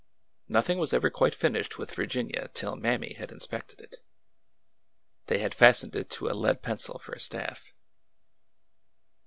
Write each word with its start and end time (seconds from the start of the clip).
Nothing 0.47 0.79
was 0.79 0.93
ever 0.95 1.11
quite 1.11 1.35
finished 1.35 1.77
with 1.77 1.93
Virginia 1.93 2.49
till 2.55 2.75
Mammy 2.75 3.13
had 3.13 3.31
inspected 3.31 3.79
it. 3.81 3.97
They 5.27 5.37
had 5.37 5.53
fastened 5.53 5.95
it 5.95 6.09
to 6.09 6.27
a 6.27 6.33
lead 6.33 6.63
pencil 6.63 6.97
for 6.97 7.11
a 7.13 7.19
staff. 7.19 7.71